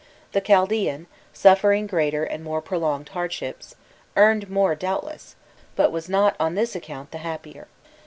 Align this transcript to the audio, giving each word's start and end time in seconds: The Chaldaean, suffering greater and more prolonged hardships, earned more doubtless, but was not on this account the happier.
The 0.31 0.41
Chaldaean, 0.41 1.05
suffering 1.31 1.85
greater 1.85 2.23
and 2.23 2.43
more 2.43 2.59
prolonged 2.59 3.09
hardships, 3.09 3.75
earned 4.15 4.49
more 4.49 4.73
doubtless, 4.73 5.35
but 5.75 5.91
was 5.91 6.09
not 6.09 6.35
on 6.39 6.55
this 6.55 6.75
account 6.75 7.11
the 7.11 7.19
happier. 7.19 7.67